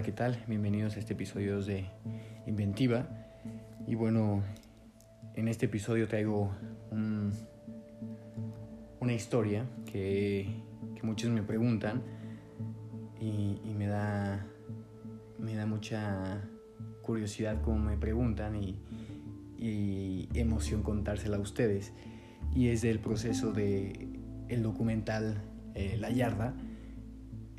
[0.00, 0.42] Hola, ¿qué tal?
[0.46, 1.84] Bienvenidos a este episodio de
[2.46, 3.06] Inventiva.
[3.86, 4.42] Y bueno,
[5.34, 6.54] en este episodio traigo
[8.98, 10.48] una historia que,
[11.02, 12.02] muchos me preguntan
[13.20, 14.46] y, me, da,
[15.38, 16.48] me da mucha
[17.02, 21.92] curiosidad como me preguntan y, emoción contársela a ustedes.
[22.54, 24.18] Y es del proceso de
[24.62, 25.42] documental
[25.74, 26.54] eh, La Yarda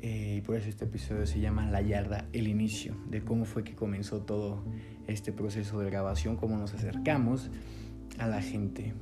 [0.02, 3.62] eh, y por eso este episodio se llama La Yarda, el inicio, de cómo fue
[3.62, 4.64] que comenzó todo
[5.06, 7.50] este proceso de grabación, cómo nos acercamos
[8.18, 8.94] a la gente.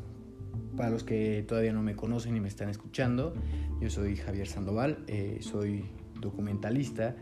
[0.76, 3.32] Para los que todavía no me conocen y me están escuchando,
[3.80, 5.86] yo soy Javier Sandoval, eh, soy
[6.20, 7.16] documentalista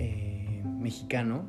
[0.00, 1.44] eh, mexicano,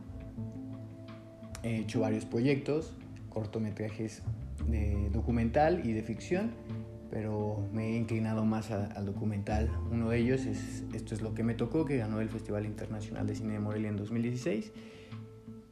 [1.63, 2.95] he hecho varios proyectos,
[3.29, 4.21] cortometrajes
[4.67, 6.51] de documental y de ficción
[7.11, 9.69] pero me he inclinado más al documental.
[9.91, 13.27] Uno de ellos es Esto es lo que me tocó, que ganó el Festival Internacional
[13.27, 14.71] de Cine de Morelia en 2016.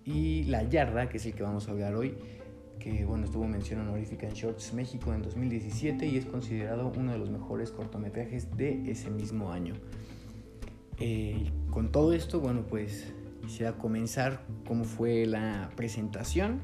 [0.04, 2.16] Y La Yarda, que es el que vamos a hablar hoy,
[2.78, 7.18] que bueno, estuvo mención honorífica en Shorts México en 2017 y es considerado uno de
[7.18, 9.76] los mejores cortometrajes de ese mismo año.
[10.98, 16.60] Eh, con todo esto, bueno, pues quisiera comenzar cómo fue la presentación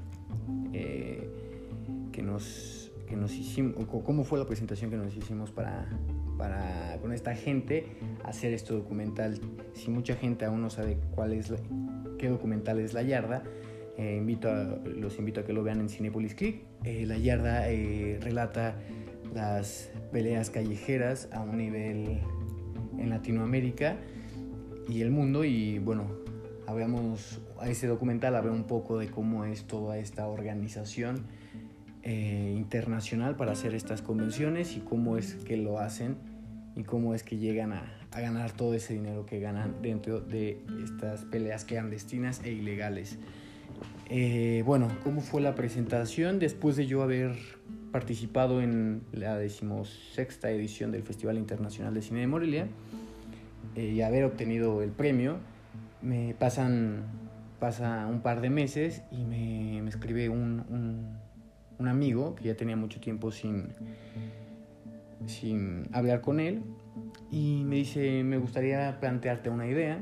[0.74, 1.30] eh,
[2.12, 5.88] que nos que nos hicimos, cómo fue la presentación que nos hicimos para,
[6.38, 7.86] para con esta gente
[8.24, 9.40] hacer este documental.
[9.74, 11.54] Si mucha gente aún no sabe cuál es
[12.18, 13.44] qué documental es La Yarda,
[13.98, 14.50] eh, invito
[14.86, 16.64] los invito a que lo vean en Cinepolis Click.
[16.84, 18.76] Eh, la Yarda eh, relata
[19.34, 22.20] las peleas callejeras a un nivel
[22.98, 23.98] en Latinoamérica
[24.88, 26.08] y el mundo y bueno,
[26.68, 31.26] hablamos a ese documental habla un poco de cómo es toda esta organización
[32.08, 36.18] eh, internacional para hacer estas convenciones y cómo es que lo hacen
[36.76, 41.26] y cómo es que llegan a, ganar todo ese dinero que ganan dentro de estas
[41.26, 43.18] peleas clandestinas e ilegales.
[44.12, 46.38] Eh, bueno, ¿cómo fue la presentación?
[46.38, 47.36] Después de yo haber
[47.92, 52.68] participado en la decimosexta edición del Festival Internacional de Cine de Morelia
[53.76, 55.40] eh, y haber obtenido el premio,
[56.04, 57.04] me pasan
[57.60, 61.25] pasa un par de meses y me, me escribe un un
[61.80, 63.70] amigo que ya tenía mucho tiempo sin,
[65.26, 66.64] sin hablar con él
[67.32, 70.00] y me dice, me gustaría plantearte una idea,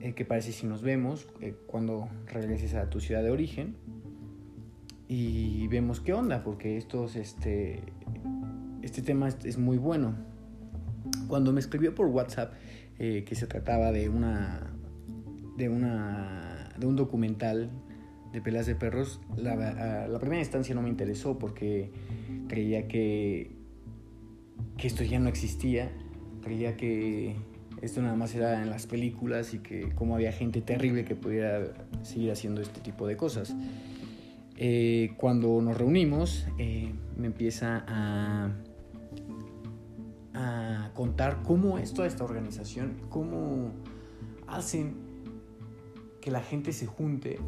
[0.00, 3.76] eh, que parece si nos vemos eh, cuando regreses a tu ciudad de origen
[5.08, 7.82] y vemos qué onda, porque estos, este,
[8.82, 10.14] este tema es, muy bueno.
[11.28, 12.54] Cuando me escribió por WhatsApp
[12.98, 14.72] eh, que se trataba de una,
[15.56, 17.70] de una, de un documental
[18.32, 19.54] de peleas de perros, la,
[20.08, 21.90] la, primera instancia no me interesó porque
[22.48, 23.50] creía que,
[24.78, 25.92] que esto ya no existía,
[26.42, 27.36] creía que
[27.82, 31.74] esto nada más era en las películas y que como había gente terrible que pudiera
[32.02, 33.54] seguir haciendo este tipo de cosas.
[34.56, 38.50] Eh, cuando nos reunimos, eh, me empieza a,
[40.34, 43.72] a contar cómo es toda esta organización, cómo
[44.46, 44.94] hacen
[46.20, 47.38] que la gente se junte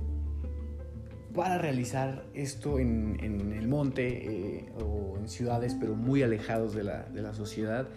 [1.35, 7.03] para realizar esto en, el monte eh, o en ciudades, pero muy alejados de la,
[7.03, 7.89] de la, sociedad,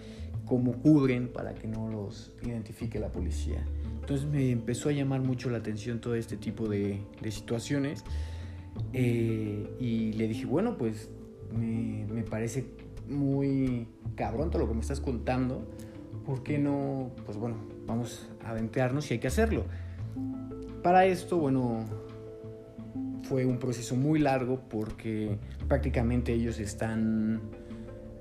[0.45, 3.63] cómo cubren para que no los identifique la policía.
[3.99, 8.03] Entonces me empezó a llamar mucho la atención todo este tipo de, de situaciones
[8.93, 11.09] eh, y le dije, bueno, pues
[11.55, 12.65] me, me, parece
[13.07, 15.67] muy cabrón todo lo que me estás contando,
[16.25, 17.11] ¿por qué no?
[17.25, 19.65] Pues bueno, vamos a aventarnos y hay que hacerlo.
[20.81, 21.85] Para esto, bueno,
[23.23, 27.41] fue un proceso muy largo porque prácticamente ellos están,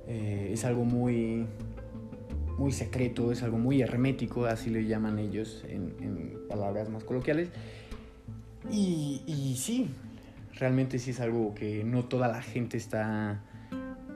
[0.06, 1.46] eh, es algo muy,
[2.58, 7.48] muy secreto, es algo muy hermético, así le llaman ellos en, palabras más coloquiales.
[8.70, 9.88] Y, y, sí,
[10.58, 13.42] realmente sí es algo que no toda la gente está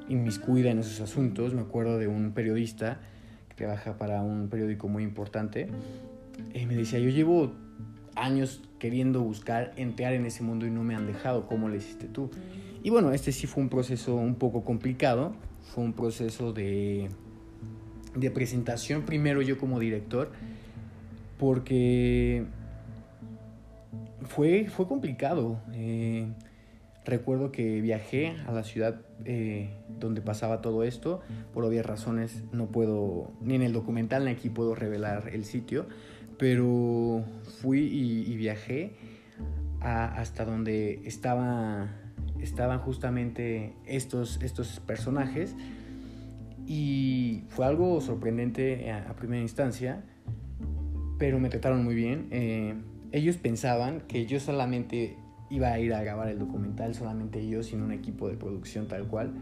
[0.09, 1.55] inmiscuida en esos asuntos.
[1.55, 3.01] Me acuerdo de un periodista
[3.49, 5.69] que trabaja para un periódico muy importante.
[6.55, 7.53] Y me decía, yo llevo
[8.15, 12.07] años queriendo buscar entrar en ese mundo y no me han dejado, ¿cómo lo hiciste
[12.09, 12.31] tú?
[12.83, 15.35] Y bueno, este sí fue un proceso un poco complicado,
[15.73, 17.09] fue un proceso de,
[18.17, 20.33] de presentación primero yo como director,
[21.39, 22.47] porque
[24.23, 25.61] fue, fue complicado.
[25.75, 26.27] Eh,
[27.05, 31.21] recuerdo que viajé a la ciudad eh, donde pasaba todo esto,
[31.53, 35.87] por obvias razones no puedo, ni en el documental ni aquí puedo revelar el sitio,
[36.41, 37.23] pero
[37.61, 38.95] fui y, viajé
[39.83, 41.89] hasta donde estaba,
[42.41, 45.55] estaban justamente estos, estos personajes
[46.67, 50.03] y fue algo sorprendente a, primera instancia
[51.19, 52.29] pero me trataron muy bien.
[52.31, 52.75] Eh,
[53.13, 55.19] ellos pensaban que yo solamente
[55.51, 59.07] iba a ir a grabar el documental, solamente yo, sin un equipo de producción tal
[59.07, 59.35] cual.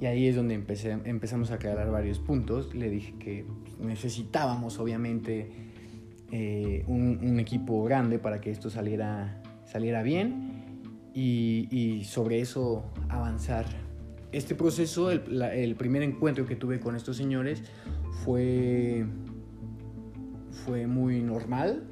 [0.00, 2.72] Y ahí es donde empecé, empezamos a aclarar varios puntos.
[2.76, 3.44] Le dije que
[3.80, 5.69] necesitábamos, obviamente,
[6.32, 10.80] eh, un, equipo grande para que esto saliera, saliera bien
[11.14, 13.66] y, sobre eso avanzar.
[14.32, 17.64] Este proceso, el, el, primer encuentro que tuve con estos señores
[18.24, 19.04] fue,
[20.64, 21.84] fue muy normal.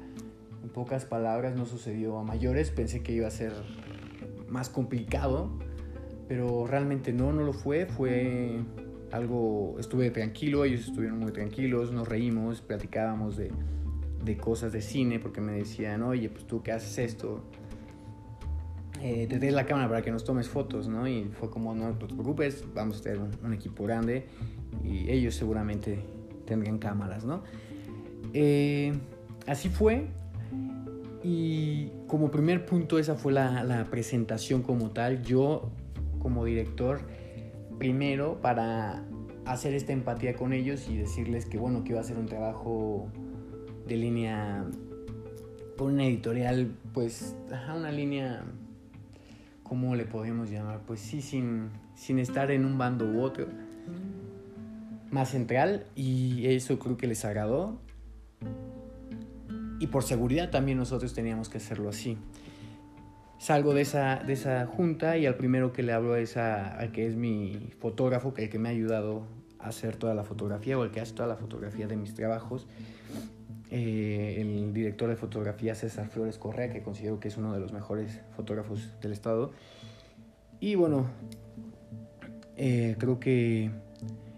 [0.63, 2.71] En pocas palabras, no sucedió a mayores.
[2.71, 3.51] Pensé que iba a ser
[4.47, 5.51] más complicado
[6.29, 8.59] pero realmente no, no lo fue, fue
[9.11, 13.51] algo, estuve tranquilo, ellos estuvieron muy tranquilos, nos reímos, platicábamos de,
[14.23, 17.43] de cosas de cine, porque me decían, oye, pues tú qué haces esto,
[19.01, 21.07] eh, te des la cámara para que nos tomes fotos, ¿no?
[21.07, 24.25] Y fue como, no, te preocupes, vamos a tener un, equipo grande
[24.83, 25.99] y ellos seguramente
[26.45, 27.43] tendrán cámaras, ¿no?
[28.33, 28.93] Eh,
[29.47, 30.07] así fue.
[31.23, 35.21] Y como primer punto, esa fue la, la presentación como tal.
[35.23, 35.69] Yo
[36.19, 36.99] como director,
[37.77, 39.05] primero para
[39.45, 43.07] hacer esta empatía con ellos y decirles que bueno, que iba a ser un trabajo
[43.89, 44.65] de línea
[45.77, 47.35] con una editorial, pues,
[47.75, 48.43] una línea,
[49.63, 50.81] ¿cómo le podemos llamar?
[50.85, 53.47] Pues sí, sin, sin estar en un bando u otro,
[55.11, 57.79] más central, y eso creo que les agradó.
[59.79, 62.17] Y por seguridad también nosotros teníamos que hacerlo así
[63.39, 66.91] salgo de esa, de esa junta y al primero que le hablo es a, al
[66.91, 69.23] que es mi fotógrafo, que el que me ha ayudado
[69.57, 72.67] a hacer toda la fotografía o el que hace toda la fotografía de mis trabajos.
[73.71, 77.71] Eh, el director de fotografía César Flores Correa, que considero que es uno de los
[77.71, 79.51] mejores fotógrafos del estado.
[80.59, 81.07] Y bueno,
[82.57, 83.71] eh, creo que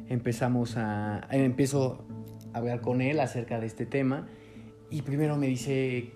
[0.10, 1.28] empezamos a...
[1.32, 2.06] Empiezo
[2.54, 4.28] a hablar con él acerca de este tema
[4.90, 6.12] y primero me dice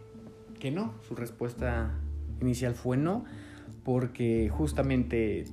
[0.59, 1.97] que no, su respuesta
[2.41, 3.23] inicial fue no,
[3.83, 5.45] porque justamente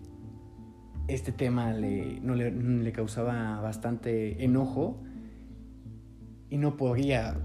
[1.07, 5.01] este tema le, no le, causaba bastante enojo
[6.51, 7.39] y no podría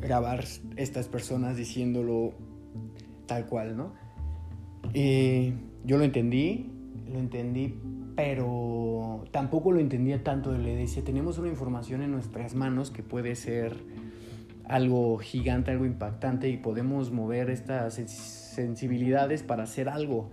[0.00, 0.44] grabar
[0.76, 2.32] estas personas diciéndolo
[3.26, 3.94] tal cual, ¿no?
[4.94, 5.52] Eh,
[5.84, 6.70] yo lo entendí,
[7.10, 7.74] lo entendí,
[8.16, 10.56] pero tampoco lo entendía tanto.
[10.56, 13.76] Le decía, tenemos una información en nuestras manos que puede ser
[14.64, 20.30] algo gigante, algo impactante y podemos mover estas sensibilidades para hacer algo,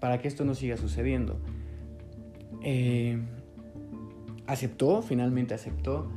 [0.00, 1.40] para que esto no siga sucediendo.
[2.62, 3.18] Eh,
[4.46, 6.10] aceptó, finalmente aceptó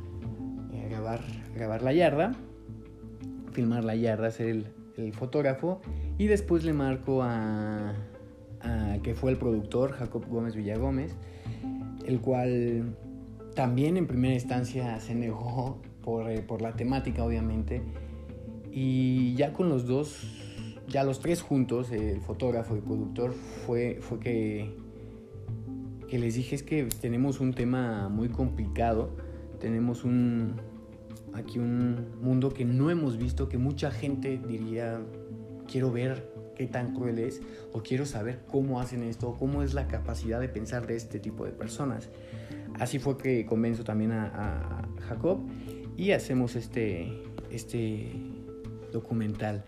[0.72, 1.20] eh, grabar,
[1.54, 2.32] grabar la yarda,
[3.52, 4.66] filmar la yarda, ser
[4.96, 5.80] el, fotógrafo.
[6.18, 7.94] Y después le marco a,
[8.60, 11.14] a, que fue el productor, Jacob Gómez Villagómez,
[12.06, 12.96] el cual
[13.54, 17.82] también en primera instancia se negó por, eh, por la temática obviamente.
[18.70, 20.42] Y ya con los dos
[20.92, 23.32] ya los tres juntos, el fotógrafo y el productor,
[23.66, 24.76] fue, fue que,
[26.08, 29.16] que les dije es que tenemos un tema muy complicado,
[29.58, 30.60] tenemos un,
[31.34, 35.00] aquí un mundo que no hemos visto, que mucha gente diría,
[35.70, 37.40] quiero ver qué tan cruel es,
[37.72, 41.18] o quiero saber cómo hacen esto, o cómo es la capacidad de pensar de este
[41.18, 42.08] tipo de personas.
[42.78, 45.40] Así fue que convenzo también a, Jacob
[45.96, 47.12] y hacemos este,
[47.50, 48.12] este
[48.92, 49.64] documental.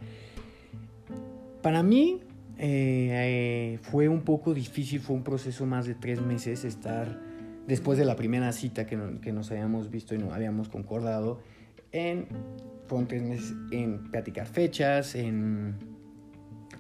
[1.60, 2.20] Para mí
[2.58, 7.33] eh, eh, fue un poco difícil, fue un proceso más de tres meses estar
[7.66, 11.40] después de la primera cita que, que nos habíamos visto y no habíamos concordado
[11.92, 12.26] en,
[13.70, 15.76] en platicar fechas, en,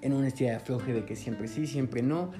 [0.02, 2.32] en un estilo de afloje de que siempre sí, siempre no.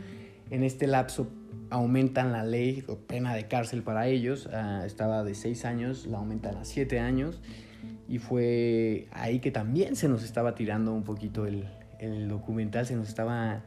[0.50, 1.28] En este lapso
[1.70, 6.18] aumentan la ley o pena de cárcel para ellos, ah, estaba de seis años, la
[6.18, 7.40] aumentan a siete años
[8.08, 11.66] y fue ahí que también se nos estaba tirando un poquito el,
[11.98, 13.62] el documental se nos estaba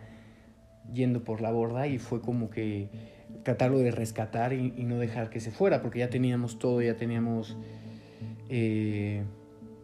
[0.94, 2.90] yendo por la borda y fue como que
[3.44, 7.58] tratarlo de rescatar y, no dejar que se fuera, porque ya teníamos todo, ya teníamos
[8.50, 9.24] eh,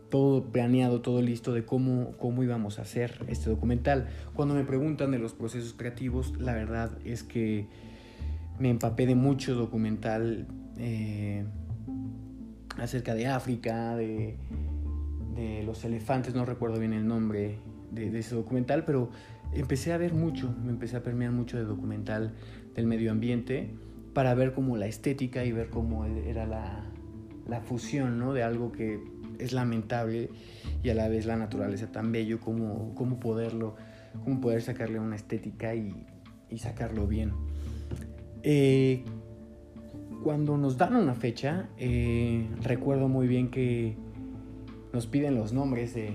[0.09, 4.07] todo planeado, todo listo de cómo, cómo íbamos a hacer este documental.
[4.33, 7.67] Cuando me preguntan de los procesos creativos, la verdad es que
[8.59, 10.47] me empapé de mucho documental
[10.77, 11.45] eh,
[12.77, 14.37] acerca de África, de,
[15.35, 17.59] de los elefantes, no recuerdo bien el nombre,
[17.93, 19.09] de, ese documental, pero
[19.55, 22.33] empecé a ver mucho, me empecé a permear mucho de documental
[22.75, 23.71] del medio ambiente
[24.13, 26.85] para ver como la estética y ver cómo era la,
[27.47, 28.33] la fusión ¿no?
[28.33, 28.99] de algo que
[29.39, 30.29] es lamentable
[30.83, 33.75] y a la vez la naturaleza tan bello, cómo, cómo poderlo,
[34.23, 36.05] cómo poder sacarle una estética y,
[36.49, 37.33] y sacarlo bien.
[38.43, 39.03] Eh,
[40.23, 43.97] cuando nos dan una fecha, eh, recuerdo muy bien que
[44.93, 46.13] nos piden los nombres de,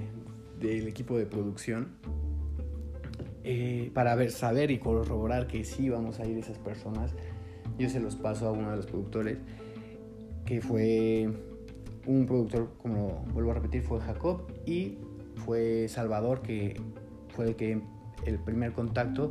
[0.61, 1.89] del equipo de producción
[3.45, 7.15] eh, para ver, saber y corroborar que sí vamos a ir esas personas.
[7.79, 9.39] Yo se los paso a uno de los productores,
[10.45, 11.29] que fue
[12.07, 14.99] un productor, como vuelvo a repetir, fue Jacob y
[15.37, 16.81] fue Salvador, que
[17.35, 17.81] fue el que
[18.27, 19.31] el primer contacto.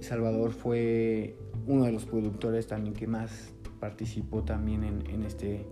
[0.00, 5.64] Salvador fue uno de los productores también que más participó también en, este,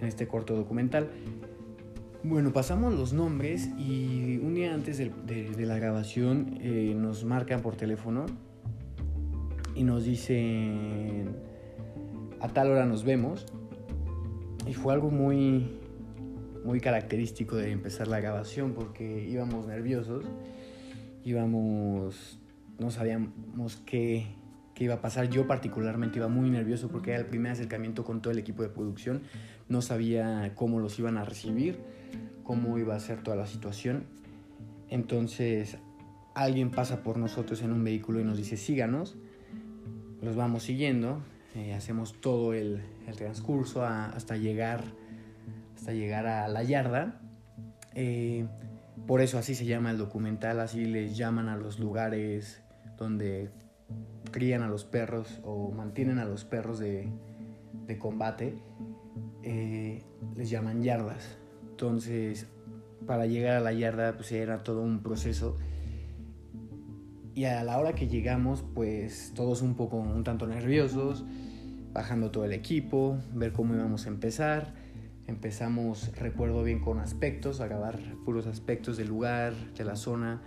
[0.00, 1.10] en este corto documental.
[2.26, 7.76] Bueno, pasamos los nombres y un día antes de, la grabación eh, nos marcan por
[7.76, 8.24] teléfono
[9.74, 11.36] y nos dicen
[12.40, 13.44] a tal hora nos vemos
[14.66, 15.78] y fue algo muy
[16.64, 20.24] muy característico de empezar la grabación porque íbamos nerviosos,
[21.24, 22.40] íbamos
[22.78, 24.28] no sabíamos qué,
[24.78, 25.28] iba a pasar.
[25.28, 28.70] Yo particularmente iba muy nervioso porque era el primer acercamiento con todo el equipo de
[28.70, 29.22] producción.
[29.68, 31.78] No sabía cómo los iban a recibir,
[32.44, 34.04] cómo iba a ser toda la situación.
[34.88, 35.78] Entonces
[36.34, 39.16] alguien pasa por nosotros en un vehículo y nos dice síganos.
[40.22, 41.20] Los vamos siguiendo,
[41.54, 42.82] eh, hacemos todo el,
[43.16, 44.82] transcurso hasta, llegar,
[45.76, 47.20] hasta llegar a la yarda.
[47.94, 48.46] Eh,
[49.06, 52.62] por eso así se llama el documental, así les llaman a los lugares
[52.96, 53.50] donde
[54.30, 57.08] crían a los perros o mantienen a los perros de,
[57.98, 58.58] combate,
[59.42, 60.02] eh,
[60.36, 61.36] les llaman yardas.
[61.74, 62.46] Entonces,
[63.04, 65.56] para llegar a la yarda, pues era todo un proceso.
[67.34, 71.24] Y a la hora que llegamos, pues todos un poco, un tanto nerviosos,
[71.92, 74.72] bajando todo el equipo, ver cómo íbamos a empezar.
[75.26, 80.42] Empezamos, recuerdo bien, con aspectos, a grabar puros aspectos del lugar, de la zona,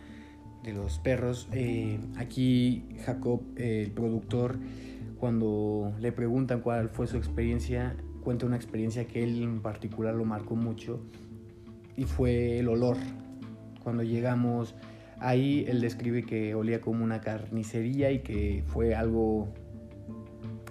[0.64, 1.50] de los perros.
[1.52, 4.60] Eh, aquí Jacob, el productor,
[5.20, 10.26] cuando le preguntan cuál fue su experiencia, cuenta una experiencia que él en particular lo
[10.26, 11.00] marcó mucho
[11.96, 12.98] y fue el olor.
[13.82, 14.76] Cuando llegamos
[15.22, 19.48] ahí, él describe que olía como una carnicería y que fue algo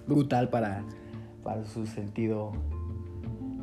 [0.07, 0.85] brutal para,
[1.43, 2.53] para su sentido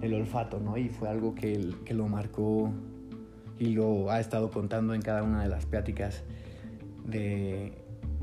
[0.02, 0.76] el olfato, ¿no?
[0.76, 2.74] Y fue algo que, que lo marcó
[3.60, 6.24] y lo ha estado contando en cada una de las pláticas
[7.06, 7.74] de,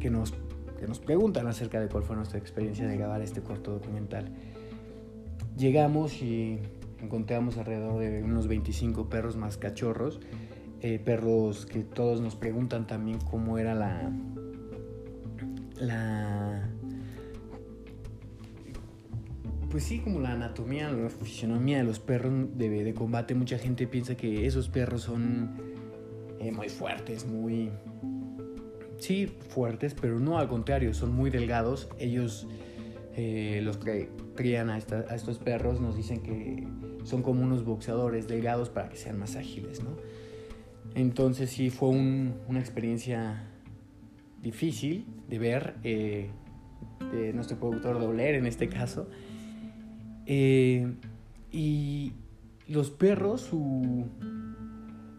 [0.01, 0.35] que, nos,
[0.81, 4.33] que nos preguntan acerca de cuál fue nuestra experiencia de grabar este corto documental.
[5.61, 6.59] Llegamos y
[7.03, 10.19] encontramos alrededor de unos 25 perros más cachorros,
[10.81, 14.11] eh, perros que todos nos preguntan también cómo era la,
[15.79, 16.67] la
[19.71, 23.87] pues sí, como la anatomía, la fisionomía de los perros de, de combate, mucha gente
[23.87, 25.51] piensa que esos perros son
[26.39, 27.69] eh, muy fuertes, muy...
[28.97, 31.91] Sí, fuertes, pero no al contrario, son muy delgados.
[31.99, 32.49] Ellos,
[33.15, 34.09] eh, los que
[34.71, 34.79] a,
[35.15, 36.67] estos perros, nos dicen que
[37.05, 39.91] son como unos boxeadores delgados para que sean más ágiles, ¿no?
[40.95, 43.45] Entonces sí, fue una experiencia
[44.43, 46.31] difícil de ver, eh,
[47.13, 49.09] de nuestro productor Dobler en este caso,
[50.27, 50.93] eh,
[51.53, 52.13] y
[52.67, 54.07] los perros, su,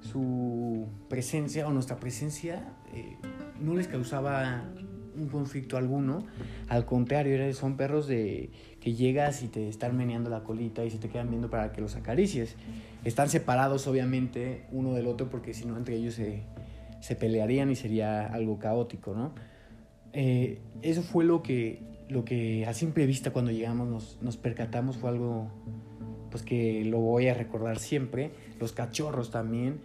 [0.02, 3.18] su presencia o nuestra presencia eh,
[3.62, 4.64] no les causaba
[5.16, 6.26] un conflicto alguno.
[6.68, 8.50] Al contrario, son perros de
[8.80, 11.82] que llegas y te están meneando la colita y se te quedan viendo para que
[11.82, 12.56] los acaricies.
[13.04, 16.44] Están separados, obviamente, uno del otro porque si no, entre ellos se,
[17.00, 19.34] se, pelearían y sería algo caótico, ¿no?
[20.14, 21.80] Eh, eso fue lo que
[22.12, 25.50] lo que a simple vista cuando llegamos nos, percatamos fue algo
[26.30, 28.32] pues que lo voy a recordar siempre.
[28.60, 29.80] Los cachorros también,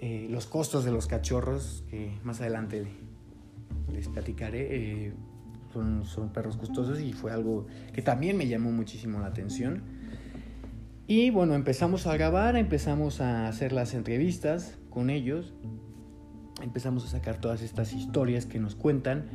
[0.00, 2.86] eh, los costos de los cachorros, que más adelante
[3.92, 5.12] les platicaré, eh,
[5.72, 9.82] son, son, perros costosos y fue algo que también me llamó muchísimo la atención.
[11.06, 15.54] Y bueno, empezamos a grabar, empezamos a hacer las entrevistas con ellos,
[16.62, 19.26] empezamos a sacar todas estas historias que nos cuentan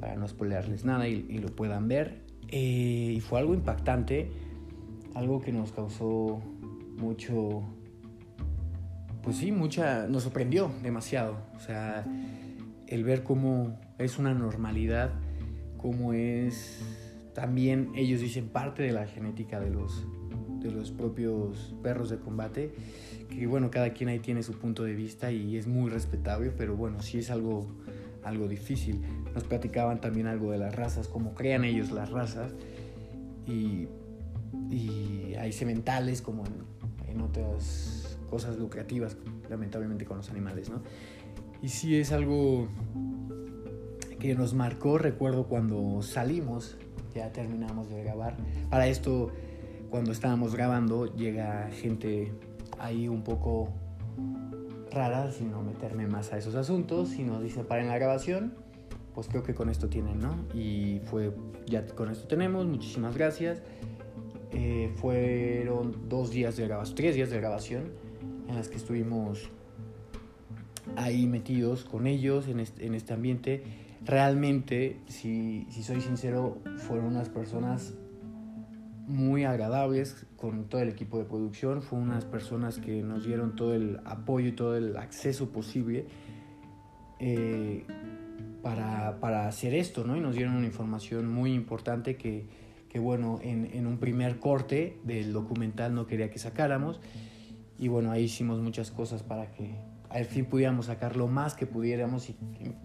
[0.00, 2.22] para no spoilearles nada y, lo puedan ver.
[2.48, 4.30] Eh, y fue algo impactante,
[5.14, 6.40] algo que nos causó
[6.96, 7.62] mucho,
[9.22, 11.36] pues sí, mucha, nos sorprendió demasiado.
[11.54, 12.04] O sea,
[12.90, 15.12] el ver cómo es una normalidad,
[15.78, 16.82] cómo es
[17.34, 20.04] también, ellos dicen, parte de la genética de los,
[20.60, 22.74] de los propios perros de combate,
[23.30, 26.76] que bueno, cada quien ahí tiene su punto de vista y es muy respetable, pero
[26.76, 27.66] bueno, sí es algo
[28.24, 29.00] algo difícil.
[29.34, 32.52] Nos platicaban también algo de las razas, cómo crean ellos las razas.
[33.46, 33.88] Y,
[34.70, 36.44] y hay sementales como
[37.08, 39.16] en, otras cosas lucrativas,
[39.48, 40.82] lamentablemente con los animales, ¿no?
[41.62, 42.68] Y sí es algo
[44.18, 46.76] que nos marcó, recuerdo cuando salimos,
[47.14, 48.36] ya terminamos de grabar.
[48.70, 49.30] Para esto,
[49.90, 52.32] cuando estábamos grabando, llega gente
[52.78, 53.68] ahí un poco
[54.90, 57.08] rara, sino meterme más a esos asuntos.
[57.10, 58.54] Si nos dicen para en la grabación,
[59.14, 60.46] pues creo que con esto tienen, ¿no?
[60.54, 61.32] Y fue,
[61.66, 63.62] ya con esto tenemos, muchísimas gracias.
[64.52, 67.92] Eh, fueron dos días de grabación, tres días de grabación
[68.48, 69.48] en las que estuvimos
[70.96, 73.62] ahí metidos con ellos en este, en este ambiente.
[74.04, 77.94] Realmente, si, si soy sincero, fueron unas personas
[79.06, 81.82] muy agradables con todo el equipo de producción.
[81.82, 86.06] Fueron unas personas que nos dieron todo el apoyo y todo el acceso posible
[87.18, 87.84] eh,
[88.62, 90.16] para, para, hacer esto, ¿no?
[90.16, 92.46] Y nos dieron una información muy importante que,
[92.88, 97.00] que bueno, en, en, un primer corte del documental no quería que sacáramos.
[97.78, 99.74] Y bueno, ahí hicimos muchas cosas para que
[100.10, 102.30] al fin pudiéramos sacar lo más que pudiéramos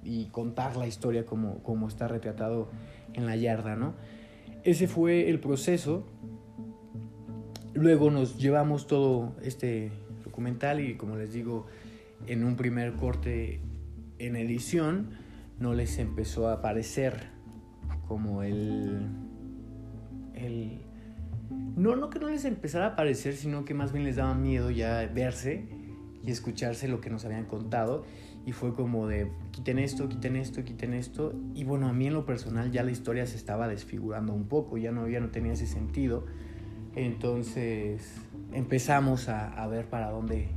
[0.04, 2.70] y, contar la historia como, como está retratado
[3.14, 3.96] en la yarda, ¿no?
[4.66, 6.06] ese fue el proceso.
[7.74, 9.92] Luego nos llevamos todo este
[10.24, 11.68] documental y como les digo,
[12.28, 13.62] en un primer corte
[14.18, 15.12] en edición
[15.60, 17.30] no les empezó a aparecer
[18.08, 19.08] como el...
[20.34, 20.82] el
[21.76, 24.72] no, no que no les empezara a aparecer, sino que más bien les daba miedo
[24.72, 25.68] ya verse
[26.26, 28.04] y escucharse lo que nos habían contado
[28.46, 31.34] y fue como de quiten esto, quiten esto, quiten esto.
[31.56, 34.78] Y bueno, a mí en lo personal ya la historia se estaba desfigurando un poco,
[34.78, 36.26] ya no, ya no tenía ese sentido.
[36.96, 38.16] Entonces
[38.54, 40.50] empezamos a, ver para dónde,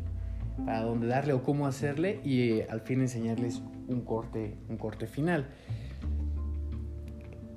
[0.64, 5.06] para dónde darle o cómo hacerle y eh, al fin enseñarles un corte, un corte
[5.06, 5.48] final.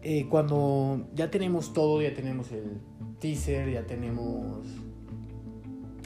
[0.04, 2.80] Eh, cuando ya tenemos todo, ya tenemos el
[3.20, 4.66] teaser, ya tenemos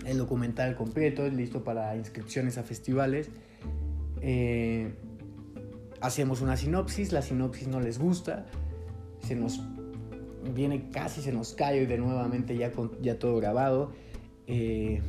[0.06, 3.30] el documental completo, listo para inscripciones a festivales,
[4.22, 4.94] eh,
[6.02, 8.46] hacemos una sinopsis, la sinopsis no les gusta,
[9.20, 9.62] se nos
[10.54, 12.72] viene casi, se nos cae de nuevamente ya,
[13.02, 13.92] ya todo grabado.
[14.48, 15.02] Eh,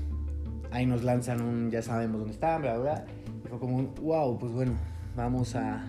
[0.71, 3.05] ahí nos lanzan un, ya sabemos dónde están, bla, bla.
[3.45, 4.73] Y fue como un, wow, pues bueno,
[5.15, 5.87] vamos a,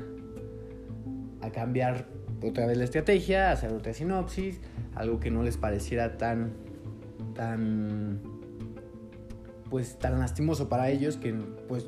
[1.42, 2.08] a cambiar
[2.44, 4.60] otra vez la estrategia, hacer otra sinopsis,
[4.96, 6.54] algo que no les pareciera tan,
[7.34, 8.22] tan,
[9.70, 11.34] pues tan lastimoso para ellos que
[11.68, 11.86] pues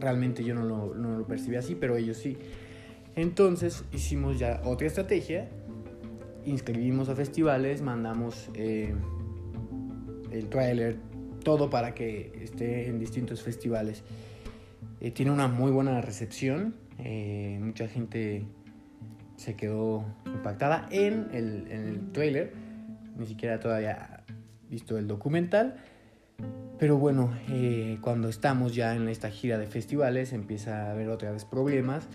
[0.00, 2.38] realmente yo no lo, no lo percibí así, pero ellos sí.
[3.16, 5.48] Entonces hicimos ya otra estrategia,
[6.44, 8.94] inscribimos a festivales, mandamos eh,
[10.30, 10.96] el trailer,
[11.42, 14.04] todo para que esté en distintos festivales.
[15.00, 18.44] Eh, tiene una muy buena recepción, eh, mucha gente
[19.36, 22.52] se quedó impactada en el, en el trailer,
[23.16, 24.24] ni siquiera todavía
[24.68, 25.76] visto el documental.
[26.78, 31.32] Pero bueno, eh, cuando estamos ya en esta gira de festivales empieza a haber otra
[31.32, 32.06] vez problemas,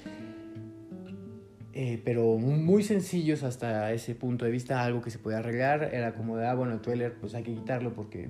[1.74, 6.14] eh, pero muy sencillos hasta ese punto de vista, algo que se puede arreglar, era
[6.14, 8.30] como de, ah, bueno, el trailer pues hay que quitarlo porque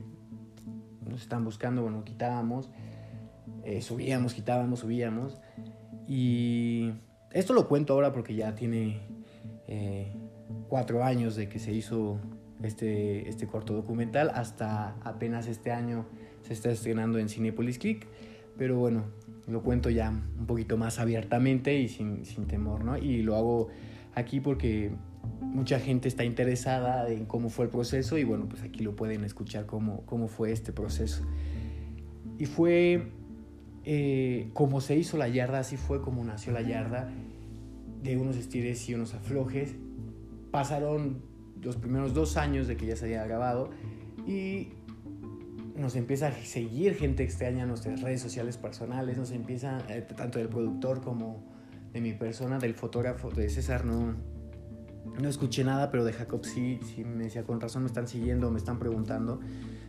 [1.08, 2.72] nos están buscando, bueno, quitábamos,
[3.64, 5.40] eh, subíamos, quitábamos, subíamos,
[6.08, 6.94] y
[7.32, 9.02] esto lo cuento ahora porque ya tiene
[10.68, 12.20] cuatro años de que se hizo
[12.62, 16.06] este, este corto documental, hasta apenas este año
[16.44, 18.06] se está estrenando en Cinepolis Click,
[18.58, 19.06] pero bueno,
[19.48, 22.98] lo cuento ya un poquito más abiertamente y sin, sin temor, ¿no?
[22.98, 23.70] Y lo hago
[24.16, 24.92] aquí porque
[25.42, 29.24] mucha gente está interesada en cómo fue el proceso y bueno, pues aquí lo pueden
[29.24, 31.24] escuchar cómo, cómo fue este proceso.
[32.38, 33.08] Y fue
[33.86, 37.10] eh, como se hizo la yarda, así fue como nació la yarda,
[38.02, 39.76] de unos estires y unos aflojes.
[40.52, 41.22] Pasaron
[41.62, 43.72] los primeros dos años de que ya se había grabado
[44.28, 44.70] y
[45.76, 50.40] nos empieza a seguir gente extraña en nuestras redes sociales personales, nos empieza, eh, tanto
[50.40, 51.44] del productor como
[51.92, 54.16] de mi persona, del fotógrafo, de César, no,
[55.20, 58.52] no escuché nada, pero de Jacob sí, sí me decía, con razón me están siguiendo,
[58.52, 59.40] me están preguntando.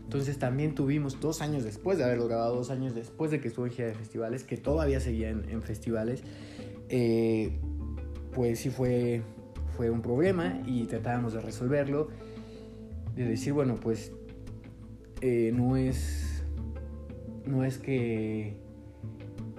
[0.03, 3.69] Entonces también tuvimos dos años después de haberlo grabado, dos años después de que estuve
[3.69, 6.23] en gira de festivales, que todavía seguía en, festivales,
[6.89, 7.59] eh,
[8.33, 9.23] pues sí fue,
[9.77, 12.09] fue un problema y tratábamos de resolverlo,
[13.15, 14.13] de decir, bueno, pues
[15.21, 16.45] eh, no es
[17.45, 18.57] no es que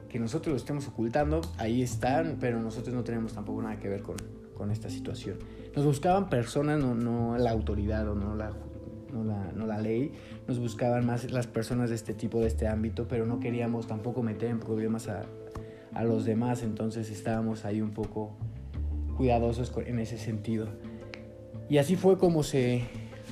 [0.09, 4.01] que nosotros lo estemos ocultando, ahí están, pero nosotros no tenemos tampoco nada que ver
[4.01, 4.15] con,
[4.53, 5.39] con esta situación.
[5.75, 8.51] Nos buscaban personas, no, no la autoridad o no la,
[9.11, 10.13] no la, no, la, ley,
[10.47, 14.23] nos buscaban más las personas de este tipo, de este ámbito, pero no queríamos tampoco
[14.23, 15.23] meter en problemas a,
[15.93, 18.37] a los demás, entonces estábamos ahí un poco
[19.17, 20.67] cuidadosos en ese sentido.
[21.67, 22.83] Y así fue como se,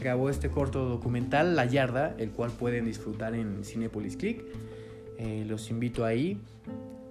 [0.03, 4.43] grabó este corto documental, La Yarda, el cual pueden disfrutar en Cinepolis Click.
[5.17, 6.39] Eh, los invito ahí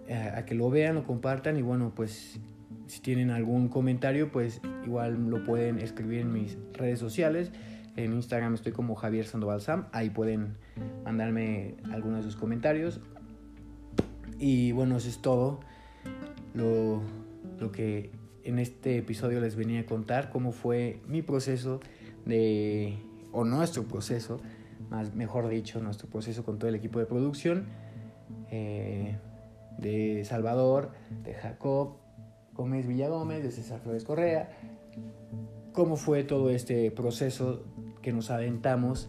[0.08, 2.38] a, eh, a que lo vean, lo compartan y bueno, pues
[2.86, 7.50] si tienen algún comentario, pues igual lo pueden escribir en mis redes sociales,
[7.96, 9.86] En Instagram estoy como Javier Sandoval Sam.
[9.92, 10.56] Ahí pueden
[11.04, 13.00] mandarme algunos de sus comentarios.
[14.38, 15.60] Y bueno, eso es todo
[16.54, 17.02] lo,
[17.60, 18.10] lo que
[18.44, 20.30] en este episodio les venía a contar.
[20.30, 21.80] Cómo fue mi proceso
[22.24, 22.98] de,
[23.32, 24.40] o nuestro proceso,
[24.90, 27.66] más mejor dicho, nuestro proceso con todo el equipo de producción.
[28.50, 29.16] Eh,
[29.78, 30.92] de Salvador,
[31.24, 31.96] de Jacob
[32.54, 34.50] Gómez Villagómez, de César Flores Correa,
[35.72, 37.64] cómo fue todo este proceso
[38.02, 39.08] que nos aventamos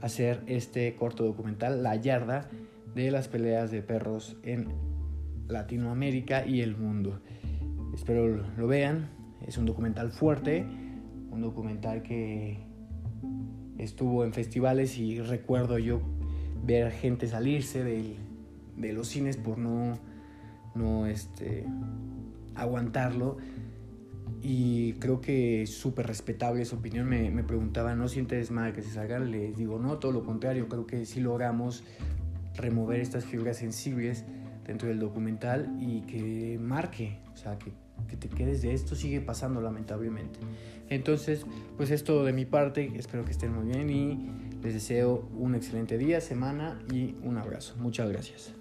[0.00, 2.48] a hacer este corto documental, La Yarda,
[2.94, 4.68] de las peleas de perros en
[5.48, 7.20] Latinoamérica y el mundo.
[7.94, 8.26] Espero
[8.56, 9.10] lo vean,
[9.46, 10.64] es un documental fuerte,
[11.30, 12.58] un documental que
[13.78, 16.00] estuvo en festivales y recuerdo yo
[16.64, 19.98] ver gente salirse de los cines por no,
[20.74, 21.64] no este,
[22.54, 23.38] aguantarlo
[24.42, 27.08] y creo que es súper respetable su opinión.
[27.08, 29.30] Me, me preguntaban, ¿no sientes mal que se salgan?
[29.30, 31.84] Les digo, no, todo lo contrario, creo que sí logramos
[32.54, 34.24] remover estas fibras sensibles
[34.70, 37.72] dentro del documental y que marque, o sea, que,
[38.08, 40.38] que te quedes de esto sigue pasando lamentablemente.
[40.88, 41.44] Entonces,
[41.76, 44.30] pues es todo de mi parte, espero que estén muy bien y
[44.62, 47.74] les deseo un excelente día, semana y un abrazo.
[47.78, 48.59] Muchas gracias.